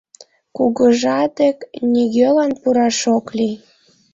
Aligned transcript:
Кугыжа 0.55 1.19
дек 1.37 1.57
нигӧлан 1.91 2.51
пураш 2.61 2.99
ок 3.17 3.27
лий! 3.37 3.55